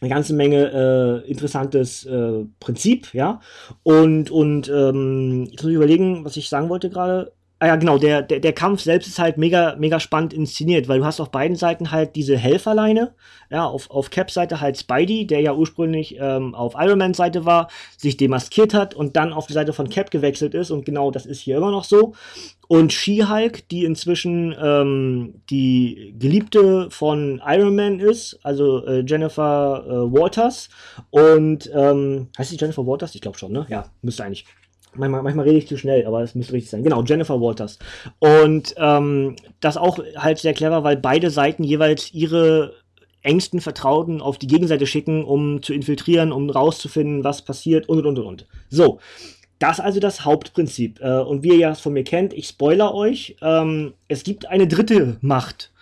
[0.00, 3.40] eine ganze Menge äh, interessantes äh, Prinzip, ja.
[3.82, 7.32] Und, und ähm, jetzt muss ich überlegen, was ich sagen wollte gerade.
[7.58, 10.98] Ah ja, genau, der, der, der Kampf selbst ist halt mega, mega spannend inszeniert, weil
[10.98, 13.14] du hast auf beiden Seiten halt diese Helferleine,
[13.50, 17.46] ja, auf, auf Caps Seite halt Spidey, der ja ursprünglich ähm, auf Iron Man Seite
[17.46, 21.10] war, sich demaskiert hat und dann auf die Seite von Cap gewechselt ist und genau
[21.10, 22.12] das ist hier immer noch so.
[22.68, 29.92] Und She-Hulk, die inzwischen ähm, die Geliebte von Iron Man ist, also äh, Jennifer äh,
[30.12, 30.68] Waters
[31.08, 33.14] und, ähm, heißt sie Jennifer Waters?
[33.14, 33.64] Ich glaube schon, ne?
[33.70, 34.44] Ja, müsste eigentlich.
[34.98, 36.82] Manchmal, manchmal rede ich zu schnell, aber es müsste richtig sein.
[36.82, 37.78] Genau, Jennifer Walters.
[38.18, 42.74] Und ähm, das auch halt sehr clever, weil beide Seiten jeweils ihre
[43.22, 48.18] engsten Vertrauten auf die Gegenseite schicken, um zu infiltrieren, um rauszufinden, was passiert und und
[48.18, 48.46] und und.
[48.70, 49.00] So,
[49.58, 51.00] das also das Hauptprinzip.
[51.00, 54.68] Äh, und wie ihr ja von mir kennt, ich spoiler euch, ähm, es gibt eine
[54.68, 55.72] dritte Macht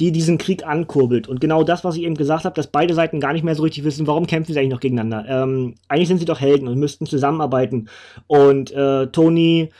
[0.00, 1.28] die diesen Krieg ankurbelt.
[1.28, 3.62] Und genau das, was ich eben gesagt habe, dass beide Seiten gar nicht mehr so
[3.62, 5.24] richtig wissen, warum kämpfen sie eigentlich noch gegeneinander.
[5.28, 7.88] Ähm, eigentlich sind sie doch Helden und müssten zusammenarbeiten.
[8.26, 9.70] Und äh, Tony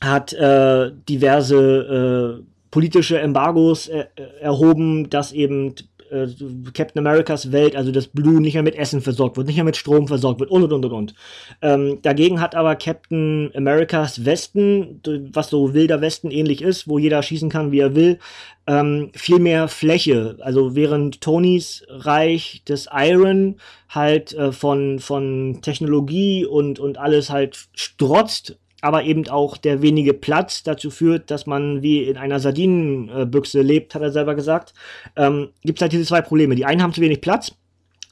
[0.00, 4.06] hat äh, diverse äh, politische Embargos äh,
[4.40, 5.74] erhoben, dass eben
[6.10, 6.26] äh,
[6.72, 9.76] Captain Americas Welt, also das Blue, nicht mehr mit Essen versorgt wird, nicht mehr mit
[9.76, 11.14] Strom versorgt wird und und und und und.
[11.62, 15.00] Ähm, dagegen hat aber Captain Americas Westen,
[15.32, 18.18] was so wilder Westen ähnlich ist, wo jeder schießen kann, wie er will,
[18.66, 20.36] ähm, viel mehr Fläche.
[20.40, 23.56] Also während Tonys Reich des Iron
[23.88, 30.14] halt äh, von, von Technologie und, und alles halt strotzt, aber eben auch der wenige
[30.14, 34.74] Platz dazu führt, dass man wie in einer Sardinenbüchse lebt, hat er selber gesagt,
[35.16, 36.54] ähm, gibt es halt diese zwei Probleme.
[36.54, 37.52] Die einen haben zu wenig Platz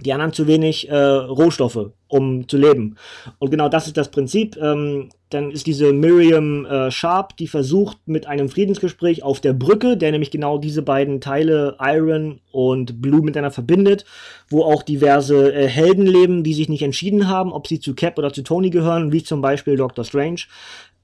[0.01, 2.97] die anderen zu wenig äh, Rohstoffe, um zu leben.
[3.39, 4.57] Und genau das ist das Prinzip.
[4.57, 9.97] Ähm, dann ist diese Miriam äh, Sharp, die versucht mit einem Friedensgespräch auf der Brücke,
[9.97, 14.05] der nämlich genau diese beiden Teile Iron und Blue miteinander verbindet,
[14.49, 18.19] wo auch diverse äh, Helden leben, die sich nicht entschieden haben, ob sie zu Cap
[18.19, 20.43] oder zu Tony gehören, wie zum Beispiel Doctor Strange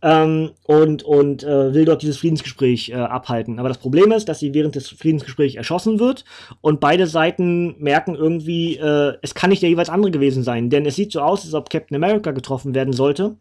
[0.03, 3.59] ähm, und, und äh, will dort dieses Friedensgespräch äh, abhalten.
[3.59, 6.25] Aber das Problem ist, dass sie während des Friedensgesprächs erschossen wird
[6.61, 10.87] und beide Seiten merken irgendwie, äh, es kann nicht der jeweils andere gewesen sein, denn
[10.87, 13.37] es sieht so aus, als ob Captain America getroffen werden sollte.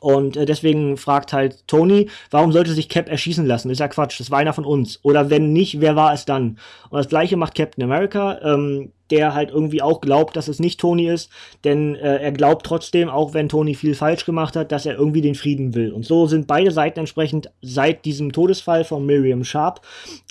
[0.00, 3.70] Und äh, deswegen fragt halt Tony, warum sollte sich Cap erschießen lassen?
[3.70, 5.00] Ist ja Quatsch, das war einer von uns.
[5.02, 6.58] Oder wenn nicht, wer war es dann?
[6.90, 10.80] Und das gleiche macht Captain America, ähm, der halt irgendwie auch glaubt, dass es nicht
[10.80, 11.30] Tony ist,
[11.64, 15.22] denn äh, er glaubt trotzdem, auch wenn Tony viel falsch gemacht hat, dass er irgendwie
[15.22, 15.92] den Frieden will.
[15.92, 19.80] Und so sind beide Seiten entsprechend seit diesem Todesfall von Miriam Sharp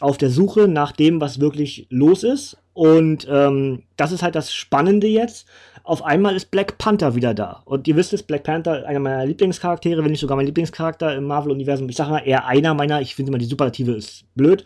[0.02, 2.58] auf der Suche nach dem, was wirklich los ist.
[2.74, 5.48] Und ähm, das ist halt das Spannende jetzt
[5.88, 7.62] auf einmal ist Black Panther wieder da.
[7.64, 11.24] Und ihr wisst es, Black Panther, einer meiner Lieblingscharaktere, wenn nicht sogar mein Lieblingscharakter im
[11.24, 11.88] Marvel-Universum.
[11.88, 14.66] Ich sage mal eher einer meiner, ich finde immer die Superlative ist blöd.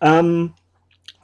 [0.00, 0.54] Ähm,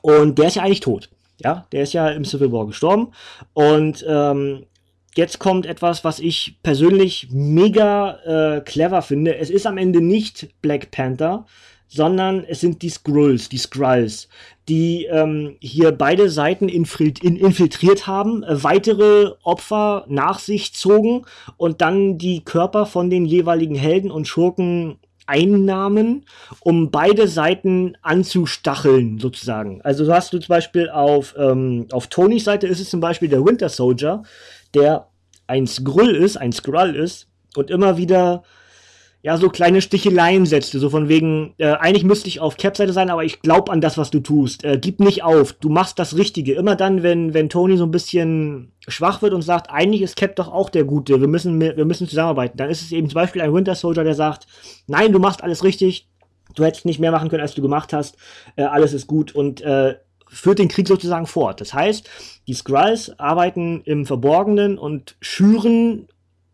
[0.03, 1.09] und der ist ja eigentlich tot.
[1.41, 3.09] Ja, der ist ja im Civil War gestorben.
[3.53, 4.67] Und ähm,
[5.15, 9.37] jetzt kommt etwas, was ich persönlich mega äh, clever finde.
[9.37, 11.47] Es ist am Ende nicht Black Panther,
[11.89, 14.29] sondern es sind die Skrulls, die Skrulls,
[14.69, 21.27] die ähm, hier beide Seiten infiltriert haben, äh, weitere Opfer nach sich zogen
[21.57, 24.99] und dann die Körper von den jeweiligen Helden und Schurken
[25.31, 26.27] einnahmen,
[26.61, 29.81] um beide Seiten anzustacheln, sozusagen.
[29.83, 33.29] Also so hast du zum Beispiel auf, ähm, auf Tonys Seite ist es zum Beispiel
[33.29, 34.23] der Winter Soldier,
[34.75, 35.07] der
[35.47, 38.43] ein Skrull ist, ein Skrull ist und immer wieder
[39.23, 43.11] ja, so kleine Sticheleien setzte, so von wegen, äh, eigentlich müsste ich auf Cap-Seite sein,
[43.11, 44.65] aber ich glaube an das, was du tust.
[44.65, 46.55] Äh, gib nicht auf, du machst das Richtige.
[46.55, 50.37] Immer dann, wenn, wenn Tony so ein bisschen schwach wird und sagt, eigentlich ist Cap
[50.37, 53.43] doch auch der Gute, wir müssen, wir müssen zusammenarbeiten, dann ist es eben zum Beispiel
[53.43, 54.47] ein Winter Soldier, der sagt,
[54.87, 56.09] nein, du machst alles richtig,
[56.55, 58.17] du hättest nicht mehr machen können, als du gemacht hast,
[58.57, 59.97] äh, alles ist gut und äh,
[60.29, 61.61] führt den Krieg sozusagen fort.
[61.61, 62.09] Das heißt,
[62.47, 66.09] die Skrulls arbeiten im Verborgenen und schüren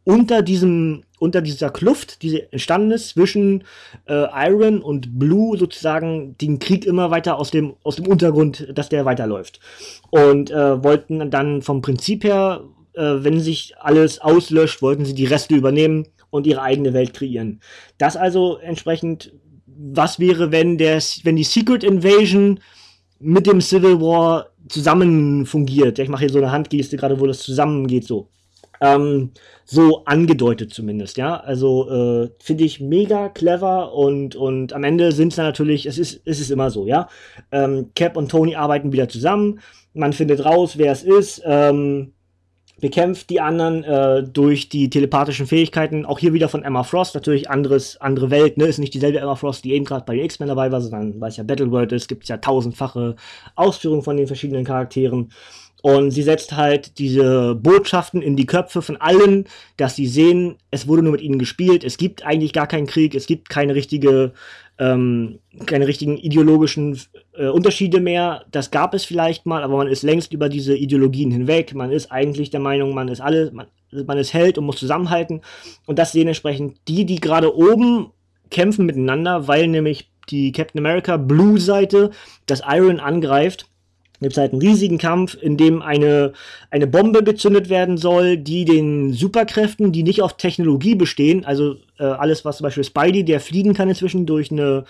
[0.04, 3.64] unter diesem unter dieser Kluft, die entstanden ist zwischen
[4.06, 8.88] äh, Iron und Blue sozusagen den Krieg immer weiter aus dem aus dem Untergrund, dass
[8.88, 9.60] der weiterläuft
[10.10, 15.26] und äh, wollten dann vom Prinzip her, äh, wenn sich alles auslöscht, wollten sie die
[15.26, 17.60] Reste übernehmen und ihre eigene Welt kreieren.
[17.98, 19.32] Das also entsprechend,
[19.66, 22.60] was wäre, wenn der wenn die Secret Invasion
[23.18, 25.98] mit dem Civil War zusammen fungiert?
[25.98, 28.28] Ich mache hier so eine Handgeste gerade, wo das zusammengeht so.
[28.80, 29.30] Ähm,
[29.64, 31.36] so angedeutet zumindest, ja.
[31.36, 36.20] Also äh, finde ich mega clever und, und am Ende sind es natürlich, es ist,
[36.24, 37.08] es ist immer so, ja.
[37.50, 39.60] Ähm, Cap und Tony arbeiten wieder zusammen,
[39.94, 42.12] man findet raus, wer es ist, ähm,
[42.80, 47.48] bekämpft die anderen äh, durch die telepathischen Fähigkeiten, auch hier wieder von Emma Frost, natürlich
[47.48, 50.48] anderes, andere Welt, ne, ist nicht dieselbe Emma Frost, die eben gerade bei den X-Men
[50.48, 53.16] dabei war, sondern weil es ja Battleworld ist, gibt es ja tausendfache
[53.54, 55.32] Ausführungen von den verschiedenen Charakteren.
[55.86, 59.44] Und sie setzt halt diese Botschaften in die Köpfe von allen,
[59.76, 63.14] dass sie sehen, es wurde nur mit ihnen gespielt, es gibt eigentlich gar keinen Krieg,
[63.14, 64.32] es gibt keine richtige,
[64.80, 67.00] ähm, keine richtigen ideologischen
[67.38, 68.46] äh, Unterschiede mehr.
[68.50, 71.72] Das gab es vielleicht mal, aber man ist längst über diese Ideologien hinweg.
[71.72, 75.40] Man ist eigentlich der Meinung, man ist alle, man, man ist Held und muss zusammenhalten.
[75.86, 78.10] Und das sehen entsprechend die, die gerade oben
[78.50, 82.10] kämpfen miteinander, weil nämlich die Captain America Blue Seite
[82.46, 83.68] das Iron angreift
[84.20, 86.32] gibt es halt einen riesigen Kampf, in dem eine,
[86.70, 92.04] eine Bombe gezündet werden soll, die den Superkräften, die nicht auf Technologie bestehen, also äh,
[92.04, 94.84] alles, was zum Beispiel Spidey, der fliegen kann inzwischen durch eine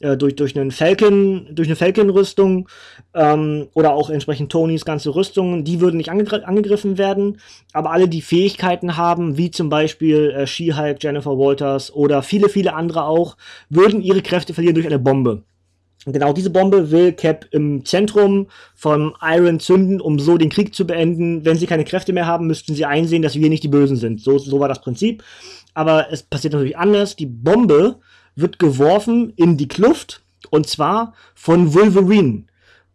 [0.00, 2.68] äh, durch, durch einen Falcon, durch eine Falcon-Rüstung
[3.14, 7.40] ähm, oder auch entsprechend Tonys ganze Rüstungen, die würden nicht angegr angegriffen werden,
[7.72, 12.74] aber alle, die Fähigkeiten haben, wie zum Beispiel äh, She-Hulk, Jennifer Walters oder viele, viele
[12.74, 13.36] andere auch,
[13.70, 15.42] würden ihre Kräfte verlieren durch eine Bombe.
[16.08, 20.74] Und genau diese Bombe will Cap im Zentrum von Iron zünden, um so den Krieg
[20.74, 21.44] zu beenden.
[21.44, 24.22] Wenn sie keine Kräfte mehr haben, müssten sie einsehen, dass wir nicht die Bösen sind.
[24.22, 25.22] So, so war das Prinzip.
[25.74, 27.14] Aber es passiert natürlich anders.
[27.14, 27.96] Die Bombe
[28.36, 32.44] wird geworfen in die Kluft und zwar von Wolverine.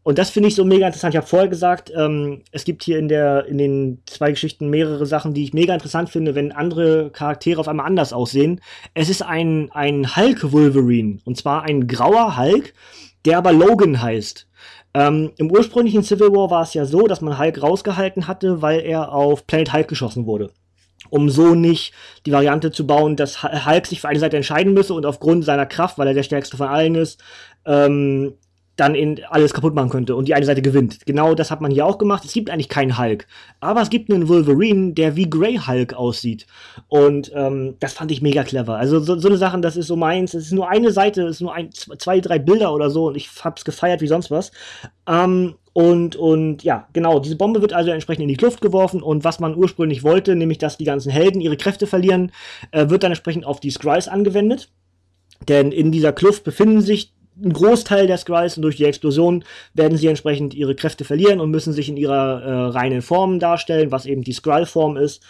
[0.03, 1.13] Und das finde ich so mega interessant.
[1.13, 5.05] Ich habe vorher gesagt, ähm, es gibt hier in, der, in den zwei Geschichten mehrere
[5.05, 8.59] Sachen, die ich mega interessant finde, wenn andere Charaktere auf einmal anders aussehen.
[8.93, 11.19] Es ist ein, ein Hulk-Wolverine.
[11.23, 12.73] Und zwar ein grauer Hulk,
[13.25, 14.45] der aber Logan heißt.
[14.93, 18.81] Ähm, Im ursprünglichen Civil War war es ja so, dass man Hulk rausgehalten hatte, weil
[18.81, 20.51] er auf Planet Hulk geschossen wurde.
[21.09, 21.93] Um so nicht
[22.25, 25.65] die Variante zu bauen, dass Hulk sich für eine Seite entscheiden müsse und aufgrund seiner
[25.65, 27.23] Kraft, weil er der stärkste von allen ist,
[27.65, 28.33] ähm,
[28.75, 31.05] dann in alles kaputt machen könnte und die eine Seite gewinnt.
[31.05, 32.25] Genau das hat man hier auch gemacht.
[32.25, 33.27] Es gibt eigentlich keinen Hulk,
[33.59, 36.47] aber es gibt einen Wolverine, der wie Grey Hulk aussieht.
[36.87, 38.75] Und ähm, das fand ich mega clever.
[38.75, 40.33] Also so, so eine Sache, das ist so meins.
[40.33, 43.15] Es ist nur eine Seite, es ist nur ein, zwei, drei Bilder oder so und
[43.15, 44.51] ich hab's gefeiert wie sonst was.
[45.07, 49.23] Ähm, und, und ja, genau, diese Bombe wird also entsprechend in die Kluft geworfen und
[49.23, 52.31] was man ursprünglich wollte, nämlich dass die ganzen Helden ihre Kräfte verlieren,
[52.71, 54.69] äh, wird dann entsprechend auf die Skrulls angewendet.
[55.47, 59.43] Denn in dieser Kluft befinden sich ein Großteil der Skrulls und durch die Explosion
[59.73, 63.91] werden sie entsprechend ihre Kräfte verlieren und müssen sich in ihrer äh, reinen Form darstellen,
[63.91, 65.23] was eben die Skrull-Form ist.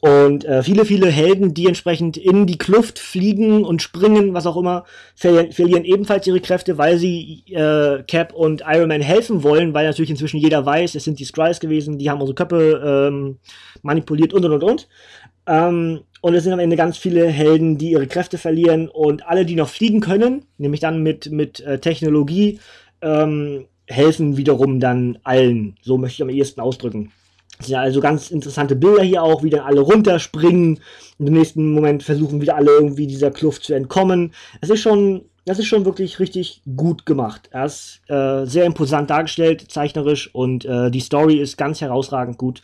[0.00, 4.58] Und äh, viele, viele Helden, die entsprechend in die Kluft fliegen und springen, was auch
[4.58, 9.72] immer, ver verlieren ebenfalls ihre Kräfte, weil sie äh, Cap und Iron Man helfen wollen,
[9.72, 13.38] weil natürlich inzwischen jeder weiß, es sind die Skrulls gewesen, die haben unsere Köpfe ähm,
[13.82, 14.88] manipuliert und und und und.
[15.46, 19.46] Ähm, und es sind am Ende ganz viele Helden, die ihre Kräfte verlieren und alle,
[19.46, 22.58] die noch fliegen können, nämlich dann mit, mit äh, Technologie,
[23.00, 25.76] ähm, helfen wiederum dann allen.
[25.82, 27.12] So möchte ich am ehesten ausdrücken.
[27.58, 30.80] Es sind also ganz interessante Bilder hier auch, wie dann alle runterspringen
[31.18, 34.32] und im nächsten Moment versuchen wieder alle irgendwie dieser Kluft zu entkommen.
[34.60, 37.48] Es ist schon, das ist schon wirklich richtig gut gemacht.
[37.52, 42.60] Er ist äh, sehr imposant dargestellt, zeichnerisch und äh, die Story ist ganz herausragend gut.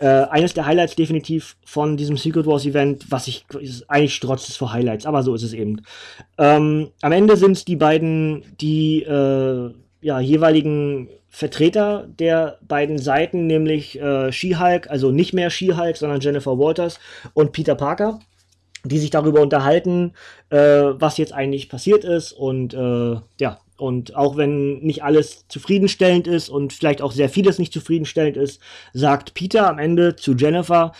[0.00, 3.44] Äh, eines der Highlights definitiv von diesem Secret Wars Event, was ich
[3.86, 5.82] eigentlich strotzt es vor Highlights, aber so ist es eben.
[6.38, 13.46] Ähm, am Ende sind es die beiden, die äh, ja, jeweiligen Vertreter der beiden Seiten,
[13.46, 16.98] nämlich äh, She-Hulk, also nicht mehr She-Hulk, sondern Jennifer Walters
[17.34, 18.20] und Peter Parker,
[18.84, 20.14] die sich darüber unterhalten,
[20.48, 26.26] äh, was jetzt eigentlich passiert ist und äh, ja, und auch wenn nicht alles zufriedenstellend
[26.26, 28.60] ist und vielleicht auch sehr vieles nicht zufriedenstellend ist,
[28.92, 30.92] sagt Peter am Ende zu Jennifer,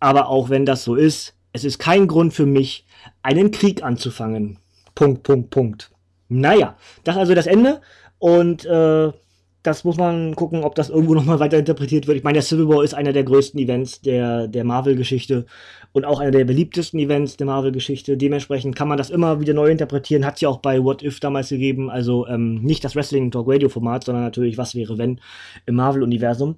[0.00, 2.86] aber auch wenn das so ist, es ist kein Grund für mich,
[3.22, 4.58] einen Krieg anzufangen.
[4.94, 5.90] Punkt, Punkt, Punkt.
[6.28, 7.80] Naja, das ist also das Ende.
[8.18, 9.12] Und äh,
[9.68, 12.16] das muss man gucken, ob das irgendwo nochmal weiter interpretiert wird.
[12.16, 15.46] Ich meine, der Civil War ist einer der größten Events der, der Marvel-Geschichte
[15.92, 18.16] und auch einer der beliebtesten Events der Marvel-Geschichte.
[18.16, 20.24] Dementsprechend kann man das immer wieder neu interpretieren.
[20.24, 21.90] Hat es ja auch bei What If damals gegeben.
[21.90, 25.20] Also ähm, nicht das Wrestling Talk Radio Format, sondern natürlich Was wäre wenn
[25.66, 26.56] im Marvel-Universum.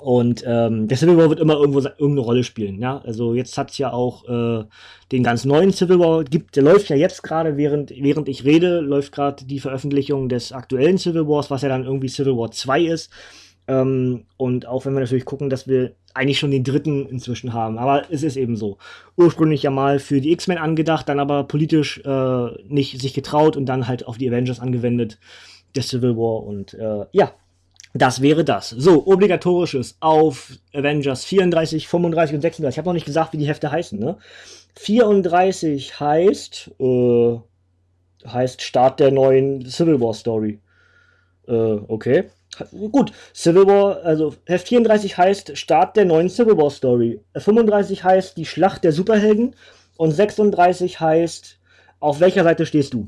[0.00, 2.80] Und ähm, der Civil War wird immer irgendwo irgendeine Rolle spielen.
[2.80, 3.02] Ja?
[3.04, 4.64] Also jetzt hat es ja auch äh,
[5.12, 8.80] den ganz neuen Civil War, gibt, der läuft ja jetzt gerade, während, während ich rede,
[8.80, 12.82] läuft gerade die Veröffentlichung des aktuellen Civil Wars, was ja dann irgendwie Civil War 2
[12.82, 13.10] ist.
[13.68, 17.78] Ähm, und auch wenn wir natürlich gucken, dass wir eigentlich schon den dritten inzwischen haben.
[17.78, 18.78] Aber es ist eben so.
[19.16, 23.66] Ursprünglich ja mal für die X-Men angedacht, dann aber politisch äh, nicht sich getraut und
[23.66, 25.18] dann halt auf die Avengers angewendet,
[25.74, 26.42] der Civil War.
[26.42, 27.32] Und äh, ja,
[27.92, 28.70] das wäre das.
[28.70, 32.74] So, obligatorisches auf Avengers 34, 35 und 36.
[32.74, 34.16] Ich habe noch nicht gesagt, wie die Hefte heißen, ne?
[34.76, 37.38] 34 heißt, äh,
[38.26, 40.60] heißt Start der neuen Civil War Story.
[41.48, 42.30] Äh, okay.
[42.92, 47.20] Gut, Civil War, also Heft 34 heißt Start der neuen Civil War Story.
[47.36, 49.56] 35 heißt die Schlacht der Superhelden
[49.96, 51.58] und 36 heißt
[52.00, 53.04] auf welcher Seite stehst du?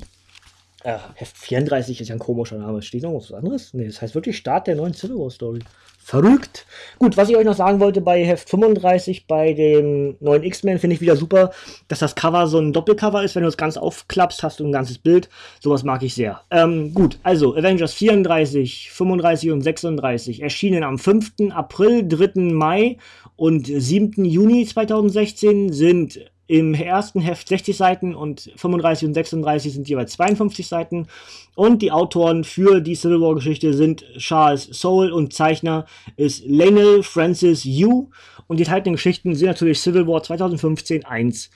[0.83, 2.81] Äh, Heft 34 ist ja ein komischer Name.
[2.81, 3.73] Steht noch was anderes?
[3.73, 5.59] Nee, das heißt wirklich Start der neuen Civil War Story.
[6.05, 6.65] Verrückt.
[6.99, 10.95] Gut, was ich euch noch sagen wollte bei Heft 35, bei dem neuen X-Men, finde
[10.95, 11.51] ich wieder super,
[11.87, 13.35] dass das Cover so ein Doppelcover ist.
[13.35, 15.29] Wenn du es ganz aufklappst, hast du ein ganzes Bild.
[15.61, 16.41] Sowas mag ich sehr.
[16.51, 21.51] Ähm, gut, also Avengers 34, 35 und 36 erschienen am 5.
[21.51, 22.51] April, 3.
[22.51, 22.97] Mai
[23.37, 24.25] und 7.
[24.25, 30.67] Juni 2016 sind im ersten Heft 60 Seiten und 35 und 36 sind jeweils 52
[30.67, 31.07] Seiten.
[31.55, 35.85] Und die Autoren für die Civil War Geschichte sind Charles Soule und Zeichner
[36.17, 38.09] ist Lionel Francis Yu.
[38.47, 41.49] Und die enthaltenen Geschichten sind natürlich Civil War 2015 1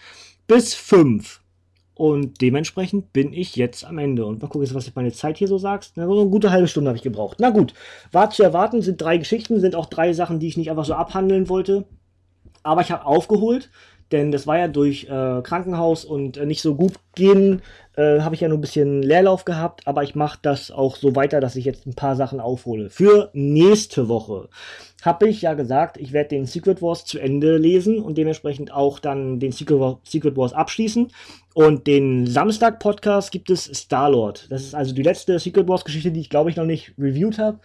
[0.48, 1.42] bis 5.
[1.94, 4.26] Und dementsprechend bin ich jetzt am Ende.
[4.26, 5.94] Und mal gucken, was ich meine Zeit hier so sagst.
[5.96, 7.38] Na, so eine gute halbe Stunde habe ich gebraucht.
[7.42, 7.74] Na gut,
[8.12, 10.94] war zu erwarten, sind drei Geschichten, sind auch drei Sachen, die ich nicht einfach so
[10.94, 11.86] abhandeln wollte.
[12.62, 13.70] Aber ich habe aufgeholt
[14.12, 17.62] denn das war ja durch äh, Krankenhaus und äh, nicht so gut gehen,
[17.96, 21.16] äh, habe ich ja nur ein bisschen Leerlauf gehabt, aber ich mache das auch so
[21.16, 22.90] weiter, dass ich jetzt ein paar Sachen aufhole.
[22.90, 24.50] Für nächste Woche
[25.04, 29.00] habe ich ja gesagt, ich werde den Secret Wars zu Ende lesen und dementsprechend auch
[29.00, 31.12] dann den Secret, War, Secret Wars abschließen.
[31.54, 34.48] Und den Samstag-Podcast gibt es Star-Lord.
[34.52, 37.60] Das ist also die letzte Secret Wars-Geschichte, die ich glaube ich noch nicht reviewed habe.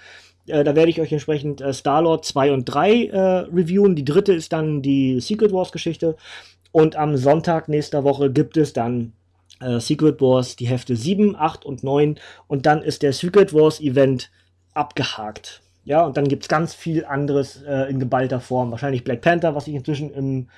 [0.47, 3.97] Äh, da werde ich euch entsprechend äh, Star-Lord 2 und 3 äh, reviewen.
[3.97, 6.17] Die dritte ist dann die Secret Wars-Geschichte.
[6.73, 9.13] Und am Sonntag nächster Woche gibt es dann
[9.61, 12.19] äh, Secret Wars, die Hefte 7, 8 und 9.
[12.49, 14.31] Und dann ist der Secret Wars Event
[14.75, 15.63] abgehakt.
[15.85, 18.71] Ja, und dann gibt es ganz viel anderes äh, in geballter Form.
[18.71, 20.49] Wahrscheinlich Black Panther, was ich inzwischen im,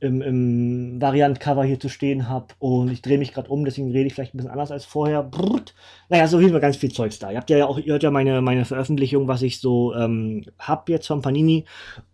[0.00, 2.48] im, im Variant-Cover hier zu stehen habe.
[2.58, 5.22] Und ich drehe mich gerade um, deswegen rede ich vielleicht ein bisschen anders als vorher.
[5.22, 5.74] Brrrt.
[6.08, 7.30] Naja, so viel ganz viel Zeugs da.
[7.30, 10.92] Ihr habt ja auch, ihr hört ja meine, meine Veröffentlichung, was ich so ähm, habe
[10.92, 11.64] jetzt von Panini.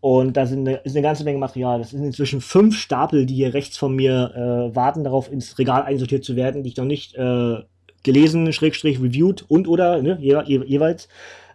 [0.01, 1.79] Und da sind eine, ist eine ganze Menge Material.
[1.79, 5.83] Das sind inzwischen fünf Stapel, die hier rechts von mir äh, warten, darauf ins Regal
[5.83, 7.57] einsortiert zu werden, die ich noch nicht äh,
[8.04, 11.09] gelesen, Schrägstrich, reviewed und oder ne, je, je, jeweils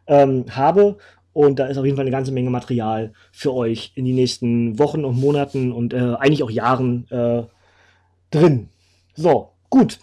[0.08, 0.97] ähm, habe.
[1.38, 4.80] Und da ist auf jeden Fall eine ganze Menge Material für euch in die nächsten
[4.80, 7.44] Wochen und Monaten und äh, eigentlich auch Jahren äh,
[8.32, 8.70] drin.
[9.14, 10.00] So, gut.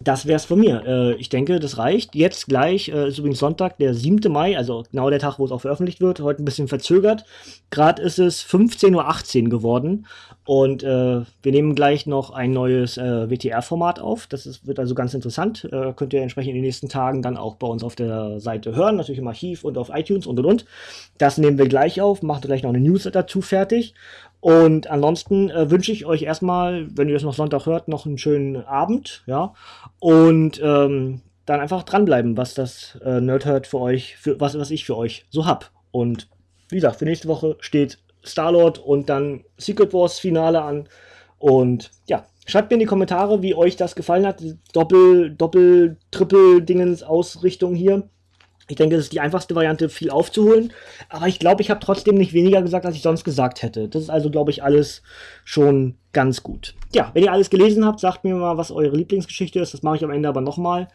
[0.00, 0.82] Das wäre es von mir.
[0.86, 2.14] Äh, ich denke, das reicht.
[2.14, 4.30] Jetzt gleich, äh, ist übrigens Sonntag, der 7.
[4.32, 6.20] Mai, also genau der Tag, wo es auch veröffentlicht wird.
[6.20, 7.24] Heute ein bisschen verzögert.
[7.70, 10.06] Gerade ist es 15.18 Uhr geworden.
[10.44, 14.26] Und äh, wir nehmen gleich noch ein neues äh, WTR-Format auf.
[14.26, 15.64] Das ist, wird also ganz interessant.
[15.72, 18.74] Äh, könnt ihr entsprechend in den nächsten Tagen dann auch bei uns auf der Seite
[18.74, 18.96] hören.
[18.96, 20.66] Natürlich im Archiv und auf iTunes und und und.
[21.18, 22.22] Das nehmen wir gleich auf.
[22.22, 23.94] Machen gleich noch eine News dazu fertig.
[24.44, 28.18] Und ansonsten äh, wünsche ich euch erstmal, wenn ihr das noch Sonntag hört, noch einen
[28.18, 29.54] schönen Abend, ja.
[30.00, 34.84] Und ähm, dann einfach dranbleiben, was das äh, Nerdhurt für euch, für was, was ich
[34.84, 35.70] für euch so hab.
[35.92, 36.28] Und
[36.68, 40.90] wie gesagt, für nächste Woche steht Starlord und dann Secret Wars Finale an.
[41.38, 44.44] Und ja, schreibt mir in die Kommentare, wie euch das gefallen hat.
[44.74, 48.10] Doppel, Doppel, Triple Dingens Ausrichtung hier.
[48.68, 50.72] Ich denke, das ist die einfachste Variante, viel aufzuholen.
[51.08, 53.88] Aber ich glaube, ich habe trotzdem nicht weniger gesagt, als ich sonst gesagt hätte.
[53.88, 55.02] Das ist also, glaube ich, alles
[55.44, 56.74] schon ganz gut.
[56.94, 59.74] Ja, wenn ihr alles gelesen habt, sagt mir mal, was eure Lieblingsgeschichte ist.
[59.74, 60.88] Das mache ich am Ende aber nochmal.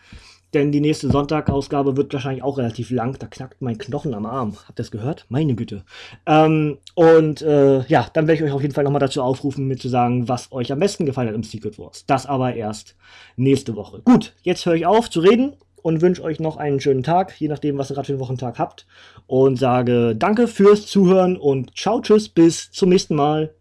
[0.54, 3.16] Denn die nächste Sonntag-Ausgabe wird wahrscheinlich auch relativ lang.
[3.20, 4.56] Da knackt mein Knochen am Arm.
[4.68, 5.28] Habt ihr das gehört?
[5.30, 5.84] Meine Güte.
[6.26, 9.78] Ähm, und äh, ja, dann werde ich euch auf jeden Fall nochmal dazu aufrufen, mir
[9.78, 12.04] zu sagen, was euch am besten gefallen hat im Secret Wars.
[12.08, 12.96] Das aber erst
[13.36, 14.02] nächste Woche.
[14.04, 17.48] Gut, jetzt höre ich auf zu reden und wünsche euch noch einen schönen Tag, je
[17.48, 18.86] nachdem, was ihr gerade für einen Wochentag habt.
[19.28, 23.54] Und sage danke fürs Zuhören und ciao, tschüss, bis zum nächsten Mal.